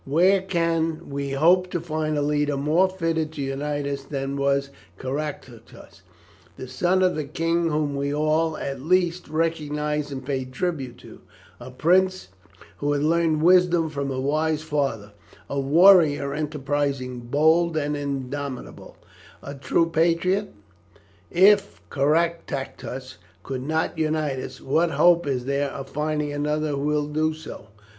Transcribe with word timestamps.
Where 0.03 0.41
can 0.41 1.11
we 1.11 1.29
hope 1.33 1.69
to 1.69 1.79
find 1.79 2.17
a 2.17 2.23
leader 2.23 2.57
more 2.57 2.89
fitted 2.89 3.33
to 3.33 3.41
unite 3.43 3.85
us 3.85 4.01
than 4.03 4.35
was 4.35 4.71
Caractacus, 4.97 6.01
the 6.57 6.67
son 6.67 7.03
of 7.03 7.13
the 7.13 7.23
king 7.25 7.69
whom 7.69 7.95
we 7.95 8.11
all, 8.11 8.57
at 8.57 8.81
least, 8.81 9.27
recognized 9.27 10.11
and 10.11 10.25
paid 10.25 10.53
tribute 10.53 10.97
to; 11.01 11.21
a 11.59 11.69
prince 11.69 12.29
who 12.77 12.93
had 12.93 13.03
learned 13.03 13.43
wisdom 13.43 13.91
from 13.91 14.09
a 14.09 14.19
wise 14.19 14.63
father, 14.63 15.11
a 15.47 15.59
warrior 15.59 16.33
enterprising, 16.33 17.19
bold, 17.19 17.77
and 17.77 17.95
indomitable 17.95 18.97
a 19.43 19.53
true 19.53 19.87
patriot? 19.87 20.51
"If 21.29 21.79
Caractacus 21.91 23.19
could 23.43 23.61
not 23.61 23.99
unite 23.99 24.39
us, 24.39 24.61
what 24.61 24.89
hope 24.93 25.27
is 25.27 25.45
there 25.45 25.69
of 25.69 25.89
finding 25.89 26.33
another 26.33 26.69
who 26.69 26.85
would 27.03 27.13
do 27.13 27.35
so? 27.35 27.67